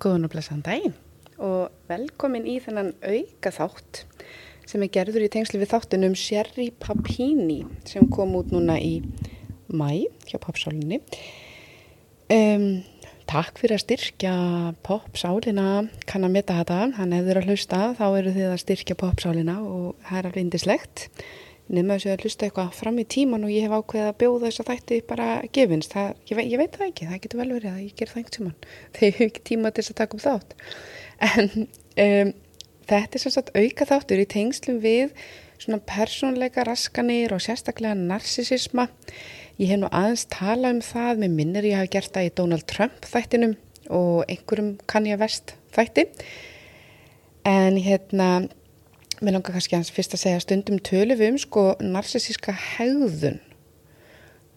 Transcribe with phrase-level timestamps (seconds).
[0.00, 0.98] Góðan og blessaðan daginn
[1.40, 4.04] og velkomin í þennan auka þátt
[4.68, 9.00] sem er gerður í tengslu við þáttunum Sherry Papini sem kom út núna í
[9.70, 11.00] mæ hjá popsálinni.
[12.30, 12.82] Um,
[13.30, 14.34] takk fyrir að styrkja
[14.86, 19.56] popsálina, kann að metta þetta, hann hefur að hlusta, þá eru þið að styrkja popsálina
[19.64, 21.06] og það er alveg indislegt.
[21.70, 24.48] Nefnum að þessu að hlusta eitthvað fram í tíman og ég hef ákveðið að bjóða
[24.48, 25.92] þess að þætti bara gefinst.
[25.94, 28.20] Það, ég, ve ég veit það ekki, það getur vel verið að ég ger það
[28.20, 28.56] einhvern tíman.
[28.96, 30.56] Þegar ég hef ekki tíma til þess að taka upp þátt.
[31.28, 32.34] En um,
[32.90, 35.14] þetta er sem sagt auka þáttur í tengslum við
[35.60, 38.88] svona persónleika raskanir og sérstaklega narsisisma.
[39.60, 42.66] Ég hef nú aðeins talað um það, með minnir ég hafi gert það í Donald
[42.70, 43.58] Trump þættinum
[43.94, 46.08] og einhverjum kann ég vest þætti.
[47.46, 48.48] En hérna
[49.20, 53.36] Mér langar kannski hans fyrst að segja stundum tölum við um sko narsisíska hegðun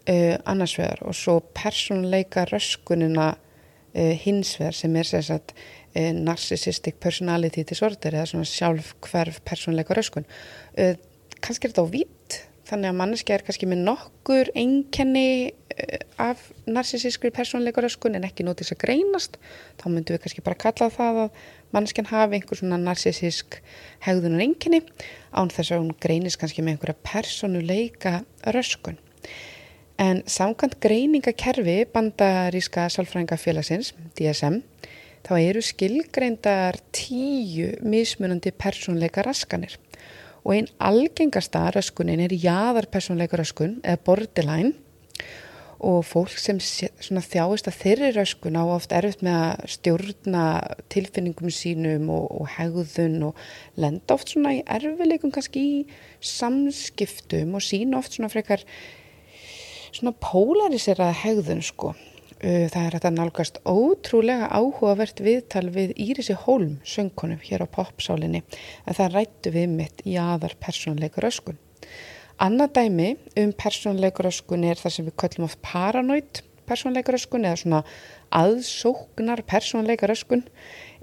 [0.08, 6.96] uh, annars vegar og svo personleika röskunina uh, hins vegar sem er sérsagt uh, narcissistic
[7.04, 10.30] personality disorder eða svona sjálf hverf personleika röskun.
[11.44, 15.63] Kannski er þetta á vitt þannig að manneski er kannski með nokkur einkenni uh,
[16.22, 19.38] af narsisískri personleika röskun en ekki nótið þess að greinast
[19.82, 21.40] þá myndum við kannski bara kalla það að
[21.76, 23.60] manneskjan hafi einhver svona narsisísk
[24.06, 24.82] hegðunar enginni
[25.32, 28.14] án þess að hún greinis kannski með einhverja personuleika
[28.56, 29.00] röskun.
[30.02, 34.62] En samkvæmt greiningakerfi bandaríska sálfrængafélagsins, DSM,
[35.24, 39.78] þá eru skilgreindar tíu mismunandi personleika raskanir
[40.44, 44.74] og einn algengasta röskunin er jáðar personleika röskun eða borderline
[45.84, 50.46] og fólk sem þjáist að þeirri röskun á oft erfitt með að stjórna
[50.94, 53.42] tilfinningum sínum og, og hegðun og
[53.76, 55.78] lenda oft svona í erfileikum kannski í
[56.24, 58.64] samskiptum og sína oft svona frekar
[59.94, 61.94] svona polariseraða hegðun sko.
[62.44, 68.42] Það er þetta nálgast ótrúlega áhugavert viðtal við Írisi Hólm, söngkonum hér á popsálinni,
[68.84, 71.56] en það rættu við mitt í aðar persónleika röskun.
[72.42, 77.82] Annað dæmi um persónleikuröskun er það sem við kallum oft paranoid persónleikuröskun eða svona
[78.34, 80.44] aðsóknar persónleikuröskun.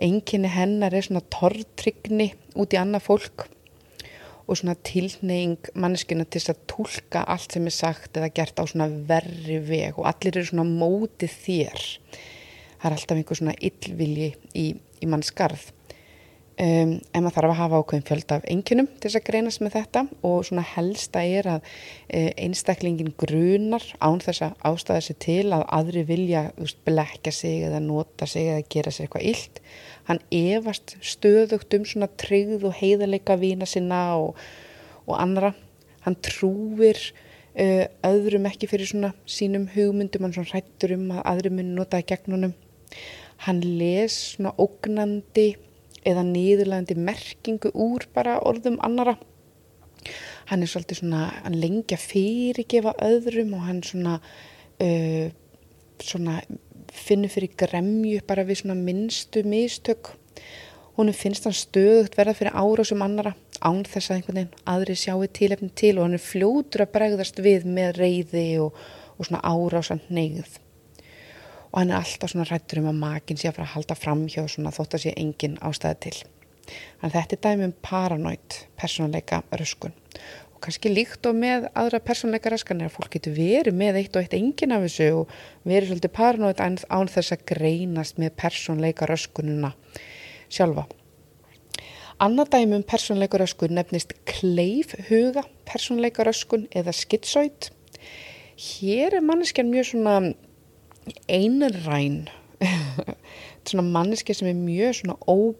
[0.03, 3.47] Enginni hennar er svona tortrygni út í annað fólk
[4.51, 8.89] og svona tilneying manneskina til að tólka allt sem er sagt eða gert á svona
[8.91, 11.85] verri veg og allir eru svona mótið þér.
[12.81, 15.69] Það er alltaf einhver svona illvilji í, í mannskarð.
[16.61, 19.77] Um, en maður þarf að hafa ákveðin fjöld af enginum til þess að greinast með
[19.79, 25.47] þetta og svona helsta er að uh, einstaklingin grunar án þess að ástæða sig til
[25.57, 29.63] að aðri vilja úst, blekja sig eða nota sig eða gera sig eitthvað illt.
[30.11, 34.37] Hann efast stöðugt um svona tryggð og heiðarleika vína sinna og,
[35.07, 35.55] og annara.
[36.05, 41.57] Hann trúir uh, öðrum ekki fyrir svona sínum hugmyndum, hann svona hrættur um að aðri
[41.57, 42.55] muni notaði gegn honum.
[43.49, 45.55] Hann les svona ógnandi
[46.07, 49.17] eða nýðurlegandi merkingu úr bara orðum annara.
[50.51, 54.17] Hann er svolítið svona, hann lengja fyrirgefa öðrum og hann svona,
[54.81, 55.29] uh,
[56.01, 56.41] svona
[56.91, 60.15] finnur fyrir gremju bara við svona minnstu mistök.
[60.97, 65.29] Hún finnst hann stöðugt verða fyrir árásum annara án þess að einhvern veginn aðri sjáu
[65.29, 68.75] tilefni til og hann er fljótur að bregðast við með reyði og,
[69.17, 70.59] og svona árásan neyð
[71.71, 74.27] og hann er alltaf svona rættur um að makin sé að fara að halda fram
[74.27, 76.17] hjá svona þótt að sé engin ástæði til.
[77.01, 79.95] Þannig þetta er dæmi um paranoid persónleika röskun
[80.61, 84.17] og kannski líkt og með aðra persónleika röskan er að fólk getur verið með eitt
[84.17, 89.09] og eitt engin af þessu og verið svolítið paranoid án þess að greinast með persónleika
[89.09, 89.73] röskununa
[90.53, 90.85] sjálfa.
[92.21, 97.71] Annað dæmi um persónleika röskun nefnist kleifhuga persónleika röskun eða skitsoid.
[98.61, 100.19] Hér er manneskjan mjög svona
[101.29, 102.29] einræn
[103.69, 105.55] svona manneski sem er mjög svona, ó,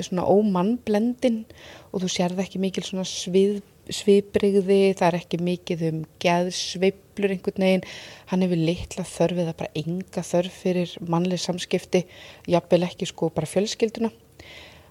[0.00, 1.44] svona ómannblendin
[1.90, 3.60] og þú sérð ekki mikil svona svið,
[3.90, 7.86] sviðbrigði það er ekki mikið um geðsveiblur einhvern veginn,
[8.30, 12.04] hann hefur litla þörfið að bara enga þörf fyrir mannleg samskipti,
[12.50, 14.12] jafnvel ekki sko bara fjölskylduna.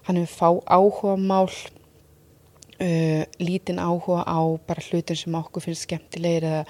[0.06, 1.48] Hann hefur fá áhuga mál
[2.80, 6.64] uh, lítinn áhuga á bara hlutin sem okkur finnst skemmtilegir eða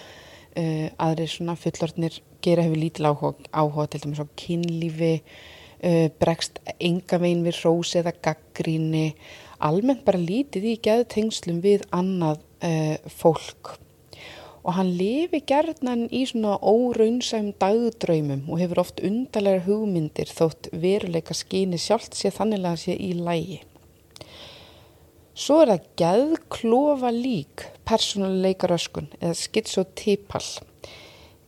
[0.57, 5.13] uh, aðrir svona fullortnir gera hefur lítil áhuga, áhuga til dæmis á kynlífi,
[5.85, 9.13] uh, bregst enga veginn við rós eða gaggríni,
[9.61, 13.77] almennt bara lítið í geðtengslum við annað uh, fólk.
[14.61, 21.37] Og hann lifi gerðnan í svona óraunsæm dagdraumum og hefur oft undarlega hugmyndir þótt veruleika
[21.37, 23.63] skýni sjálft sé þannig að sé í lægi.
[25.41, 30.45] Svo er það geðklofa lík persónuleika röskun eða schizotypal.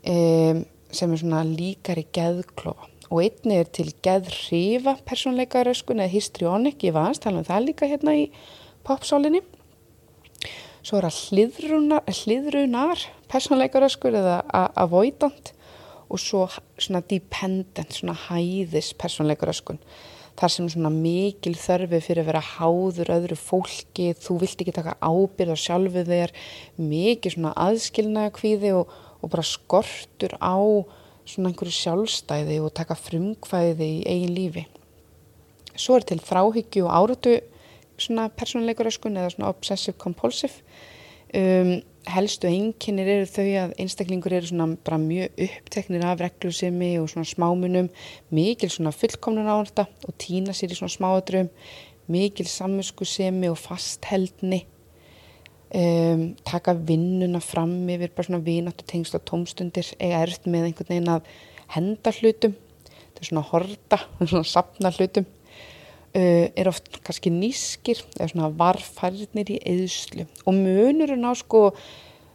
[0.03, 6.94] Um, sem er svona líkari geðklofa og einni er til geðrifa persónleikaröskun eða histrionic, ég
[6.97, 8.23] var aðeins tala um það líka hérna í
[8.89, 9.43] popsálinni.
[10.83, 14.39] Svo er það hliðrunar, hliðrunar persónleikaröskur eða
[14.81, 15.53] avoidant
[16.09, 16.47] og svo
[16.81, 19.81] svona dependent, svona hæðis persónleikaröskun.
[20.40, 24.96] Þar sem svona mikil þörfi fyrir að vera háður öðru fólki, þú vilt ekki taka
[25.05, 26.32] ábyrð á sjálfu þér,
[26.81, 30.56] mikið svona aðskilnaða kvíði og, og bara skortur á
[31.29, 34.64] svona einhverju sjálfstæði og taka frumkvæði í eigin lífi.
[35.76, 37.37] Svo er til fráhyggju og áratu
[38.00, 40.64] svona persónuleikuröskun eða svona obsessive compulsive.
[41.32, 41.79] Um,
[42.12, 47.29] helstu einkinnir eru þau að einstaklingur eru svona bara mjög uppteknir af reglusemi og svona
[47.29, 47.88] smámunum,
[48.34, 51.49] mikil svona fullkomnun á þetta og týna sér í svona smáadröfum,
[52.12, 54.64] mikil sammuskusemi og fastheldni.
[55.73, 61.14] Um, taka vinnuna fram yfir bara svona vináttu tengsla tómstundir eiga erft með einhvern veginn
[61.14, 61.31] að
[61.79, 62.58] henda hlutum.
[63.17, 65.25] Er svona horta, svona sapna hlutum
[66.12, 71.70] er oft kannski nýskir eða svona varfærnir í eðslu og munurinn á sko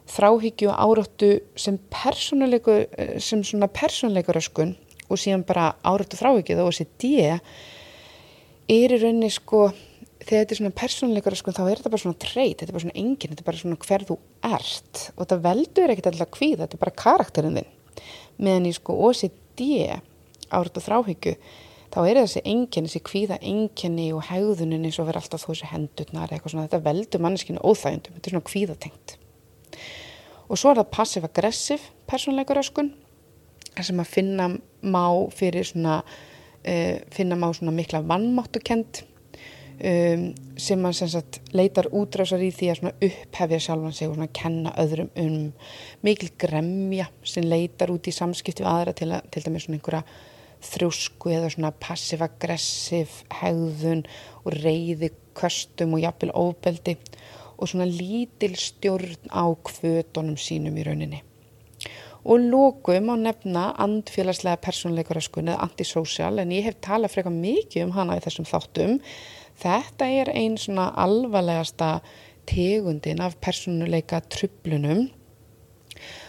[0.10, 2.80] þráhyggju og áráttu sem persónuleiku
[3.22, 4.74] sem svona persónuleikuröskun
[5.08, 7.36] og síðan bara áráttu þráhyggju þá og sér dje
[8.68, 9.68] er í rauninni sko
[10.28, 12.84] þegar þetta er svona persónleikara sko, þá er þetta bara svona treyt, þetta er bara
[12.84, 14.18] svona engin, þetta er bara svona hver þú
[14.50, 17.72] ert og þetta veldur ekkert alltaf hví, þetta er bara karakterinn þinn.
[18.44, 19.68] Meðan í sko OCD
[20.58, 21.36] og þráhyggju,
[21.98, 25.70] þá er þessi engin, þessi hvíða enginni og hegðunin eins og verður alltaf þú þessi
[25.72, 29.16] hendurnar eitthvað svona, þetta veldur manneskinu óþægundum, þetta er svona hvíðatengt.
[30.48, 32.94] Og svo er það passiv-aggressiv persónleikara skun,
[33.82, 34.50] sem að finna
[34.86, 39.02] má fyrir svona, uh, finna má svona mikla vannmáttukend
[39.82, 44.32] um, sem mann sem sagt leitar útrásar í því að upphefja sjálfan sig og svona
[44.34, 45.38] kenna öðrum um
[46.06, 50.06] mikil gremja sem leitar út í samskipti við aðra til, að, til dæmis svona einhverja
[50.66, 54.04] þrjósku eða svona passiv-aggressiv hegðun
[54.44, 56.98] og reyði köstum og jafnvel ofbeldi
[57.58, 61.24] og svona lítil stjórn á kvötunum sínum í rauninni.
[62.28, 67.96] Og lókum á nefna andfélagslega persónleikaröskun eða antisocial en ég hef talað frekar mikið um
[67.96, 68.98] hana í þessum þáttum
[69.58, 71.98] Þetta er einn svona alvarlegasta
[72.48, 75.08] tegundin af personuleika trublunum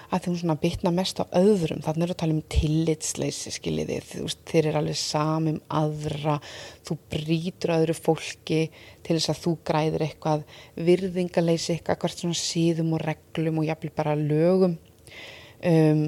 [0.08, 1.81] að þú svona bytna mest á öðrum.
[1.84, 3.99] Þannig er að tala um tillitsleysi skiljiði,
[4.49, 6.38] þeir eru alveg samum aðra,
[6.87, 8.60] þú brítur öðru fólki
[9.05, 10.46] til þess að þú græðir eitthvað
[10.88, 14.78] virðingaleysi eitthvað hvert svona síðum og reglum og jafnvel bara lögum.
[15.58, 16.02] Um,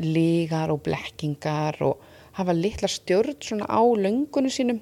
[0.00, 2.00] lígar og blekkingar og
[2.38, 4.80] hafa litla stjórn svona á löngunum sínum.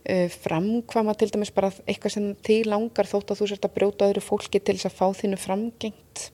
[0.00, 4.08] Uh, framkvama til dæmis bara eitthvað sem til langar þótt að þú sért að brjóta
[4.08, 6.30] öðru fólki til þess að fá þínu framgengt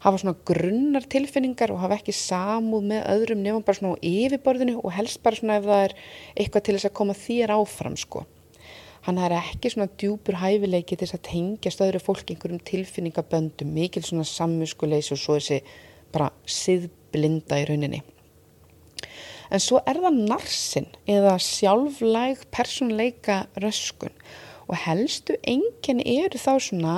[0.00, 4.76] hafa svona grunnar tilfinningar og hafa ekki samúð með öðrum nefnum bara svona á yfirborðinu
[4.80, 5.96] og helst bara svona ef það er
[6.36, 8.24] eitthvað til þess að koma þér áfram sko.
[9.06, 14.04] Hann er ekki svona djúpur hæfileiki til þess að tengja stöðru fólk einhverjum tilfinningaböndum, mikil
[14.04, 15.62] svona sammuskuleys og svo þessi
[16.12, 18.02] bara siðblinda í rauninni.
[19.50, 24.12] En svo er það narsin eða sjálflæg personleika röskun
[24.70, 26.96] og helstu enginn eru þá svona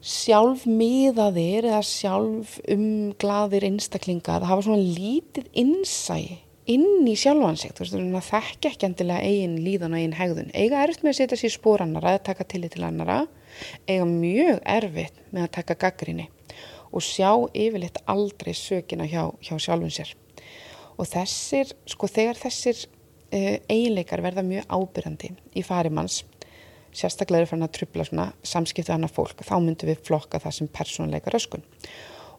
[0.00, 6.38] sjálfmiðaðir eða sjálfumglaðir einstaklingar það hafa svona lítið innsæi
[6.70, 10.52] inn í sjálfansegt, þekkja ekki endilega eigin líðan og eigin hegðun.
[10.54, 13.24] Eiga erfitt með að setja sér spór annara eða taka tillit til annara
[13.88, 16.28] eiga mjög erfitt með að taka gaggrinni
[16.90, 20.14] og sjá yfirleitt aldrei sökina hjá, hjá sjálfun sér.
[20.98, 26.22] Og þessir, sko þegar þessir uh, eiginleikar verða mjög ábyrjandi í farimanns
[26.96, 30.70] sérstaklega er fann að trubla svona samskiptu annar fólk, þá myndum við flokka það sem
[30.74, 31.64] persónleika röskun.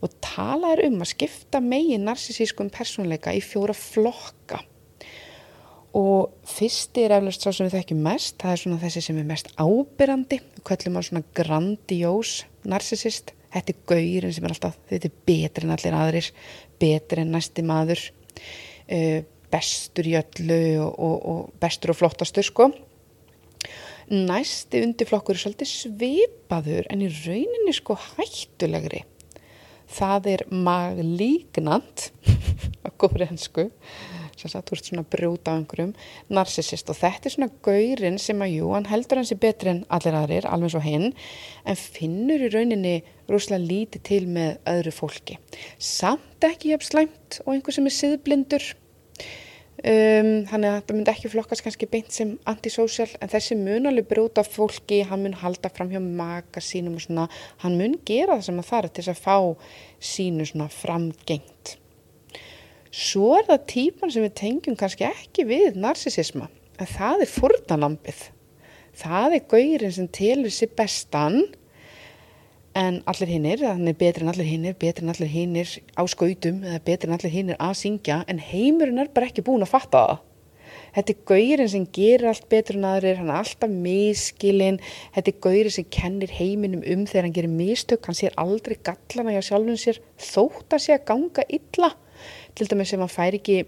[0.02, 4.62] Og tala er um að skipta megin narsisískum persónleika í fjóra flokka.
[5.98, 9.28] Og fyrsti er eflust sá sem við þekkjum mest það er svona þessi sem er
[9.28, 15.10] mest ábyrjandi við kallum á svona grandiós narsisist, þetta er gaurin sem er alltaf, þetta
[15.10, 16.32] er betri en allir aðrir
[16.82, 19.20] betri en næsti maður uh,
[19.52, 22.70] bestur í öllu og, og, og bestur og flottastur sko.
[24.12, 29.06] Næsti undirflokkur er svolítið svipaður en í rauninni sko hættulegri.
[29.92, 32.10] Það er maglígnant
[32.88, 33.70] á góðri hensku
[34.36, 35.94] sem að þú ert svona brúta á einhverjum.
[36.34, 40.18] Narsisist og þetta er svona gaurin sem að jú, hann heldur hansi betri en allir
[40.18, 41.08] aðrir, alveg svo hinn
[41.64, 42.96] en finnur í rauninni
[43.32, 45.40] rúslega lítið til með öðru fólki.
[45.80, 48.72] Samt ekki hef slæmt og einhver sem er siðblindur
[49.82, 54.08] um, þannig að þetta myndi ekki flokkast kannski beint sem antisocial en þessi mun alveg
[54.10, 55.02] brúta fólki.
[55.10, 57.28] Hann mun halda fram hjá maka sínum og svona,
[57.66, 59.38] hann mun gera það sem það þarf til þess að fá
[60.12, 61.78] sínu svona framgengt.
[62.92, 68.24] Svo er það típan sem við tengjum kannski ekki við narsisisma, en það er fórnalampið.
[69.00, 71.46] Það er gaurin sem telur sér bestan,
[72.78, 76.62] en allir hinnir, hann er betri en allir hinnir, betri en allir hinnir á skautum,
[76.64, 80.04] eða betri en allir hinnir að syngja, en heimurinn er bara ekki búin að fatta
[80.06, 80.22] það.
[80.92, 84.80] Þetta er gaurin sem gerir allt betur en aðrir, hann er alltaf miskilinn,
[85.16, 89.36] þetta er gaurin sem kennir heiminum um þegar hann gerir mistök, hann sér aldrei gallana
[89.36, 91.94] hjá sjálfum sér, þótt að sé að ganga illa.
[92.56, 93.62] Til dæmis sem hann fær ekki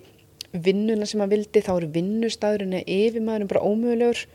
[0.52, 4.26] vinnuna sem hann vildi, þá eru vinnustæðurinn eða yfirmaðurinn bara ómögulegur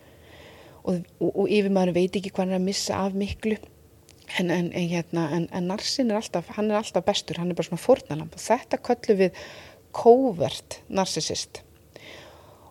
[0.89, 3.61] og, og, og yfirmaðurinn veit ekki hvað hann er að missa af miklu.
[4.37, 7.71] En, en, en, hérna, en narsin er alltaf, hann er alltaf bestur, hann er bara
[7.71, 9.39] svona fornalamp og þetta köllu við
[9.97, 11.63] covert narsisist.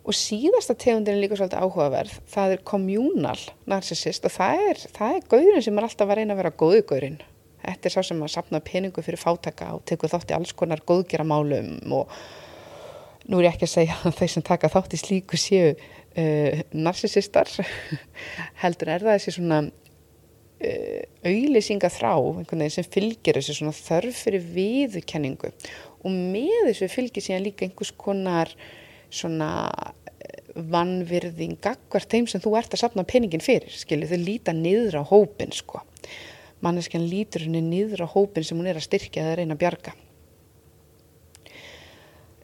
[0.07, 5.15] Og síðasta tegundin er líka svolítið áhugaverð, það er communal narcissist og það er, það
[5.17, 7.17] er gaurin sem er alltaf að reyna að vera góðu gaurin.
[7.65, 10.83] Þetta er sá sem að sapna peningu fyrir fátaka og tekur þátt í alls konar
[10.87, 12.13] góðgeramálum og
[13.27, 16.61] nú er ég ekki að segja að þeir sem taka þátt í slíku séu uh,
[16.71, 17.51] narcissistar,
[18.63, 19.59] heldur er það þessi svona
[20.57, 22.13] auðlýsinga þrá
[22.73, 25.51] sem fylgir þessu svona þörf fyrir viðkenningu
[26.01, 28.53] og með þessu fylgir síðan líka einhvers konar
[29.13, 29.49] svona
[30.17, 35.01] eh, vannvirðing gagvar þeim sem þú ert að sapna peningin fyrir, skilju, þau líta niður
[35.01, 35.83] á hópin, sko.
[36.65, 39.93] Manneskjan lítur henni niður á hópin sem hún er að styrkja eða reyna að bjarga.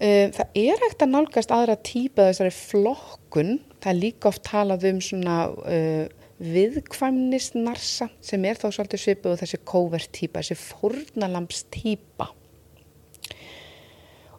[0.04, 4.88] Eh, það er ekkert að nálgast aðra típa þessari flokkun, það er líka oft talað
[4.90, 12.30] um svona uh, viðkvæmnisnarsa sem er þá svolítið svipuð og þessi kóvertýpa, þessi fornalampstýpa.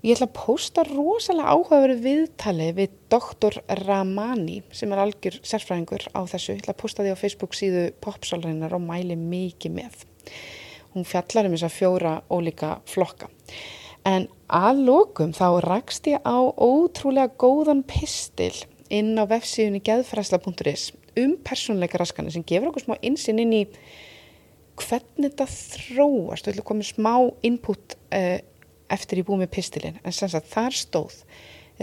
[0.04, 3.54] Ég ætla að posta rosalega áhugaveru viðtali við doktor
[3.86, 6.52] Ramani sem er algjör sérfræðingur á þessu.
[6.52, 10.04] Ég ætla að posta því á Facebook síðu popsálreinar og mæli mikið með.
[10.92, 13.30] Hún fjallar um þess að fjóra ólíka flokka.
[14.04, 18.52] En að lókum þá rakst ég á ótrúlega góðan pistil
[18.92, 23.62] inn á vefsíðunni geðfræsla.is um persónleika raskanir sem gefur okkur smá insinn inn í
[24.80, 26.46] hvernig þetta þróast.
[26.46, 27.14] Þú ætla að koma smá
[27.46, 28.38] input uh,
[28.92, 31.20] eftir ég búið með pistilinn en sem sagt þar stóð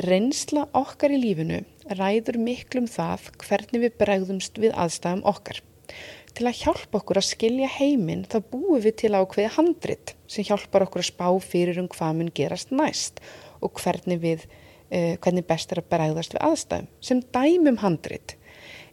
[0.06, 1.62] reynsla okkar í lífinu
[1.98, 5.60] ræður miklum það hvernig við bregðumst við aðstæðum okkar.
[6.32, 10.86] Til að hjálpa okkur að skilja heiminn þá búum við til ákveði handrit sem hjálpar
[10.86, 13.20] okkur að spá fyrir um hvað mun gerast næst
[13.60, 14.46] og hvernig, við,
[14.94, 16.88] uh, hvernig best er að bregðast við aðstæðum.
[17.04, 18.38] Sem dæmum handrit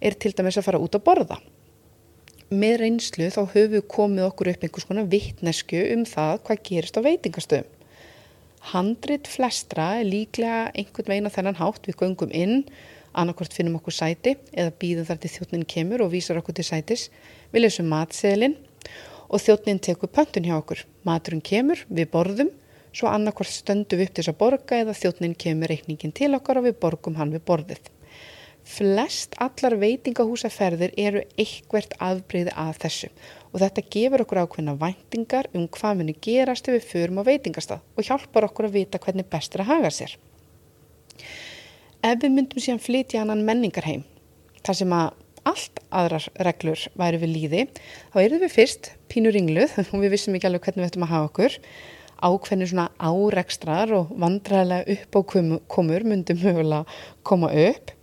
[0.01, 1.39] er til dæmis að fara út að borða.
[2.49, 6.97] Með reynslu þá höfum við komið okkur upp einhvers konar vittnesku um það hvað gerist
[6.97, 7.75] á veitingastöðum.
[8.73, 12.65] Handrit flestra er líklega einhvern veginn á þennan hátt við göngum inn,
[13.13, 17.09] annarkort finnum okkur sæti eða býðum þar til þjóttnin kemur og vísar okkur til sætis.
[17.53, 18.57] Við lesum matseðlinn
[19.29, 20.85] og þjóttnin tekur pöntun hjá okkur.
[21.05, 22.51] Maturinn kemur, við borðum,
[22.93, 26.61] svo annarkort stöndum við upp til þess að borga eða þjóttnin kemur reikningin til okkar
[26.63, 27.93] og við borgum hann við borðið.
[28.69, 33.09] Flest allar veitingahúsaferðir eru eitthvert afbreyði að þessu
[33.49, 37.81] og þetta gefur okkur ákveðna væntingar um hvað muni gerast ef við förum á veitingastað
[37.97, 40.13] og hjálpar okkur að vita hvernig best er að haga sér.
[42.05, 44.05] Ef við myndum síðan flytja annan menningarheim,
[44.63, 45.09] þar sem að
[45.49, 47.67] allt aðrar reglur væri við líði,
[48.13, 51.15] þá erum við fyrst pínur ringluð og við vissum ekki alveg hvernig við ættum að
[51.17, 51.63] hafa okkur.
[52.19, 55.21] Ákveðinu svona árekstrar og vandræðilega upp á
[55.71, 57.95] komur myndum mögulega koma upp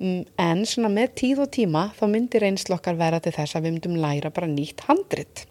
[0.00, 4.00] en svona með tíð og tíma þá myndir einslokkar vera til þess að við myndum
[4.00, 5.44] læra bara nýtt handrit.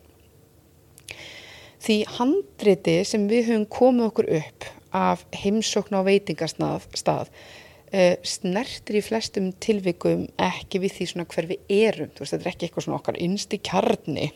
[1.79, 9.05] Því handriti sem við höfum komið okkur upp af heimsókn á veitingastað uh, snertir í
[9.05, 12.11] flestum tilvikum ekki við því svona hver við erum.
[12.17, 14.31] Veist þetta er ekki eitthvað svona okkar innsti kjarni.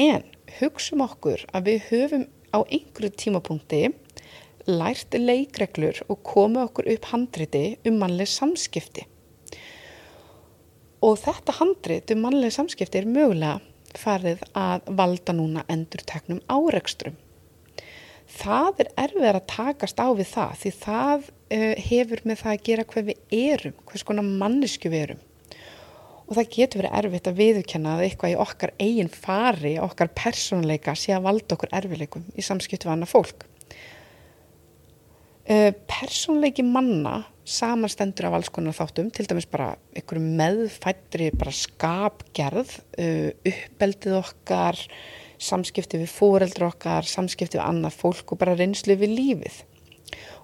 [0.00, 0.24] En
[0.58, 3.84] hugsum okkur að við höfum á einhverju tímapunkti
[4.70, 9.06] lært leikreglur og komið okkur upp handriti um mannleg samskipti.
[11.00, 13.58] Og þetta handrit um mannleg samskipti er mögulega
[13.98, 17.16] farið að valda núna endur teknum árekstrum.
[18.30, 22.64] Það er erfið að takast á við það því það uh, hefur með það að
[22.68, 25.24] gera hvað við erum, hvers konar mannesku við erum.
[26.30, 30.94] Og það getur verið erfitt að viðkenna að eitthvað í okkar eigin fari, okkar persónleika
[30.94, 33.49] sé að valda okkur erfileikum í samskiptu við annað fólk.
[35.50, 42.76] Uh, persónleiki manna samanstendur af alls konar þáttum, til dæmis bara einhverju meðfættri bara skapgerð,
[43.02, 44.78] uh, uppeldið okkar,
[45.42, 49.56] samskipti við fóreldra okkar, samskipti við annað fólk og bara reynslu við lífið.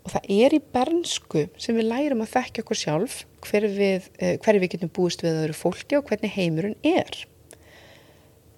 [0.02, 4.32] Og það er í bernsku sem við lærum að þekkja okkur sjálf hver við, uh,
[4.42, 7.20] hver við getum búist við öðru fólki og hvernig heimurinn er.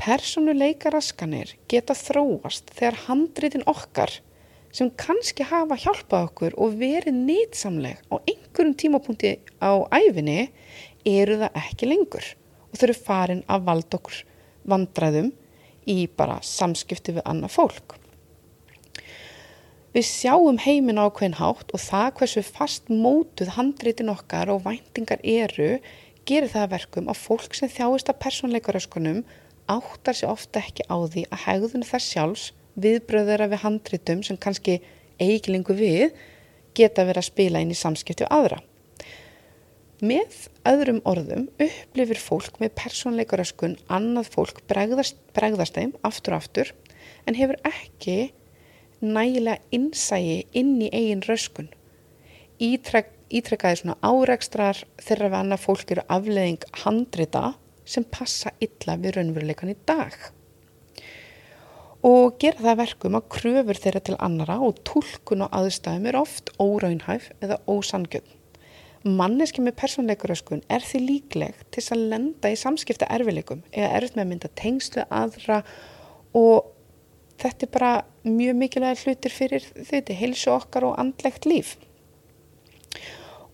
[0.01, 4.17] Personuleika raskanir geta þróast þegar handritin okkar
[4.79, 10.53] sem kannski hafa hjálpað okkur og verið nýtsamleg á einhverjum tímapunkti á æfinni
[11.09, 12.27] eru það ekki lengur
[12.69, 14.21] og þau eru farin að valda okkur
[14.71, 15.33] vandræðum
[15.89, 17.97] í bara samskipti við annað fólk.
[19.97, 25.79] Við sjáum heimin ákveðin hátt og það hversu fast mótuð handreitin okkar og væntingar eru
[26.29, 29.25] gerir það verkum að fólk sem þjáist af personleikaröskunum
[29.69, 32.45] áttar sér ofta ekki á því að hegðun þess sjálfs
[32.79, 34.79] viðbröðera við handreitum sem kannski
[35.19, 36.17] eigilingu við
[36.79, 38.61] geta verið að spila inn í samskipti og aðra.
[39.99, 46.71] Með öðrum orðum upplifir fólk með personleikaröskun annað fólk bregðast, bregðast þeim aftur og aftur
[47.27, 48.31] en hefur ekki
[49.03, 51.73] nægilega innsægi inn í eigin röskun.
[52.63, 57.45] Ítrek, ítrekkaði svona árekstrar þeirra við annað fólk eru afleðing handrita
[57.89, 60.15] sem passa illa við raunveruleikan í dag.
[62.07, 66.53] Og gera það verkum að kröfur þeirra til annara og tólkun og aðstæðum er oft
[66.63, 68.35] óraunhæf eða ósangjönd.
[69.03, 74.25] Manneski með persónleikuröskun er því líkleg til að lenda í samskipta erfileikum eða erfitt með
[74.25, 75.61] að mynda tengslu aðra
[76.39, 76.71] og
[77.43, 77.93] þetta er bara
[78.27, 81.77] mjög mikilvæg hlutir fyrir þetta, heilsu okkar og andlegt líf.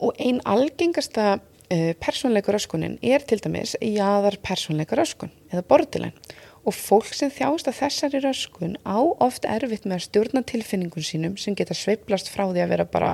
[0.05, 1.39] Og einn algengasta
[1.73, 6.17] eh, persónleikuröskunin er til dæmis jáðar persónleikuröskun eða bordilæn
[6.65, 11.37] og fólk sem þjást að þessari röskun á oft erfitt með að stjórna tilfinningun sínum
[11.41, 13.13] sem geta sveiplast frá því að vera bara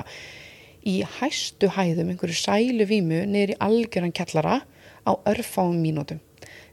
[0.87, 4.61] í hæstu hæðum einhverju sælu vímu í algjöran kjallara
[5.05, 6.21] á örfáum mínútum.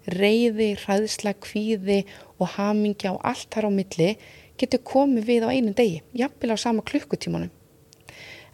[0.09, 2.05] Reyði, hræðsla, kvíði
[2.39, 4.15] og hamingja og allt þar á milli
[4.59, 7.51] getur komið við á einu degi, jafnvel á sama klukkutímanum.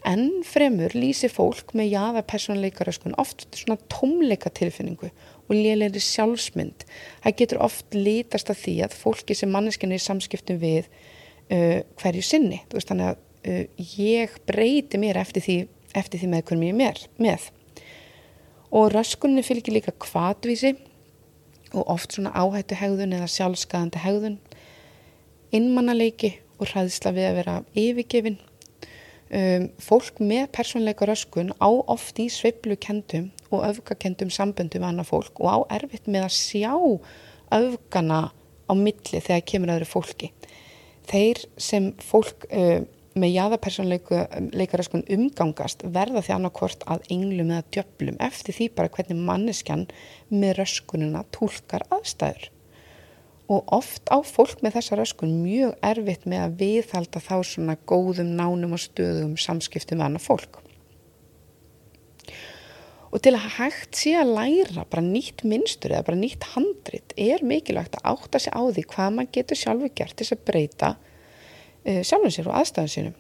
[0.04, 5.12] En fremur lýsir fólk með jaða personleikaröskun oft svona tómleika tilfinningu og
[5.52, 6.86] lélegri sjálfsmynd.
[7.24, 12.24] Það getur oft litast að því að fólki sem manneskinni er samskiptum við uh, hverju
[12.24, 12.62] sinni.
[12.72, 13.20] Veist þannig að
[13.50, 15.58] uh, ég breyti mér eftir því,
[15.92, 17.50] eftir því með hvernig ég er með.
[18.74, 20.74] Og röskunni fylgir líka kvatvísi
[21.74, 24.40] og oft svona áhættu hegðun eða sjálfskaðandi hegðun,
[25.54, 28.40] innmannaleiki og hræðsla við að vera yfirgefin.
[29.34, 35.10] Um, fólk með persónleika röskun á oft í sveiblu kendum og öfgakendum samböndum með annað
[35.12, 36.74] fólk og á erfitt með að sjá
[37.54, 38.20] öfgana
[38.64, 40.32] á milli þegar kemur öðru fólki.
[41.04, 42.80] Þeir sem fólk uh,
[43.14, 49.86] með jáðapersonleikaraskun umgangast verða því annarkort að englum eða djöplum eftir því bara hvernig manneskjan
[50.32, 52.50] með röskununa tólkar aðstæður.
[53.52, 58.32] Og oft á fólk með þessa röskun mjög erfitt með að viðhalda þá svona góðum,
[58.38, 60.62] nánum og stöðum samskiptum með annað fólk.
[63.14, 67.44] Og til að hægt sé að læra bara nýtt minnstur eða bara nýtt handrit er
[67.46, 72.00] mikilvægt að átta sig á því hvað maður getur sjálfur gert til að breyta uh,
[72.02, 73.14] sjálfum sér og aðstæðum sínum.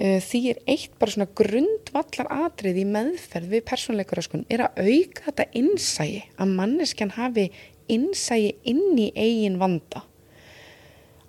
[0.00, 5.28] Uh, því er eitt bara svona grundvallar atrið í meðferð við persónleikuröskun er að auka
[5.28, 7.46] þetta innsægi, að manneskjan hafi
[7.86, 10.02] innsægi inn í eigin vanda.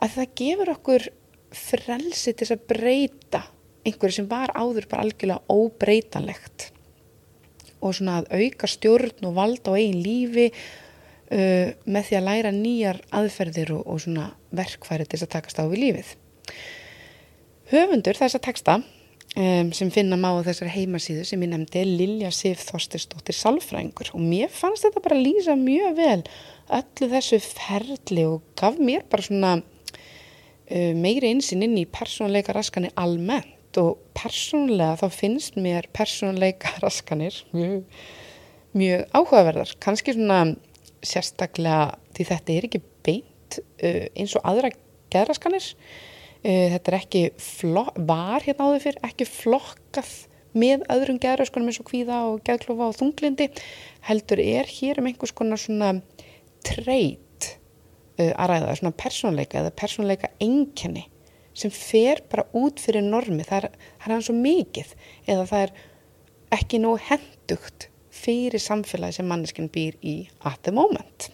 [0.02, 1.10] Að það gefur okkur
[1.54, 3.45] frelsi til að breyta
[3.86, 6.71] einhverju sem var áður bara algjörlega óbreytanlegt
[7.82, 12.54] og svona að auka stjórn og valda á eigin lífi uh, með því að læra
[12.56, 16.15] nýjar aðferðir og, og svona verkfæri til að takast á við lífið.
[17.72, 22.32] Höfundur þessa teksta um, sem finna má á þessari heimasíðu sem ég nefndi er Lilja
[22.36, 26.20] Sif Þorstirsdóttir Salfrængur og mér fannst þetta bara lýsa mjög vel
[26.72, 32.96] öllu þessu ferli og gaf mér bara svona uh, meiri einsinn inn í persónleika raskanir
[33.00, 37.84] almennt og persónlega þá finnst mér persónleika raskanir mjög,
[38.78, 39.76] mjög áhugaverðar.
[39.84, 40.44] Kannski svona
[41.02, 44.74] sérstaklega því þetta er ekki beint uh, eins og aðra
[45.14, 45.72] geðraskanir.
[46.42, 47.24] Uh, þetta er ekki
[47.96, 50.12] var hérna áður fyrr, ekki flokkað
[50.58, 53.48] með öðrum geðröskunum eins og kvíða og geðklofa og þunglindi
[54.10, 55.94] heldur er hér um einhvers konar svona
[56.68, 57.54] treyt
[58.20, 61.08] uh, að ræða, svona persónleika eða persónleika enginni
[61.54, 64.96] sem fer bara út fyrir normi það er, það er hann svo mikið
[65.28, 65.76] eða það er
[66.58, 70.16] ekki nóg hendugt fyrir samfélagi sem manneskinn býr í
[70.48, 71.32] at the moment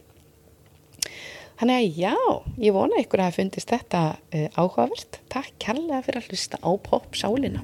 [1.58, 2.16] Þannig að já,
[2.62, 5.18] ég vona ykkur að hafa fundist þetta uh, áhugavert.
[5.34, 7.64] Takk kærlega fyrir að hlusta á Pop Sálina.